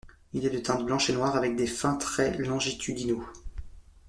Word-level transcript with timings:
Il 0.33 0.43
est 0.43 0.49
de 0.49 0.57
teinte 0.57 0.83
blanche 0.83 1.11
et 1.11 1.13
noire 1.13 1.35
avec 1.35 1.55
de 1.55 1.67
fins 1.67 1.95
traits 1.95 2.39
longitudinaux. 2.39 3.23